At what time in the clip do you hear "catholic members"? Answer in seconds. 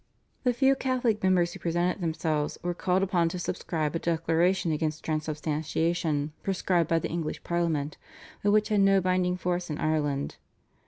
0.75-1.53